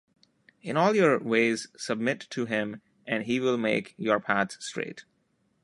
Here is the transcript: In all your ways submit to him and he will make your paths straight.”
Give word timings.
In 0.63 0.77
all 0.77 0.95
your 0.95 1.19
ways 1.19 1.67
submit 1.77 2.21
to 2.31 2.47
him 2.47 2.81
and 3.05 3.25
he 3.25 3.39
will 3.39 3.55
make 3.59 3.93
your 3.97 4.19
paths 4.19 4.57
straight.” 4.59 5.05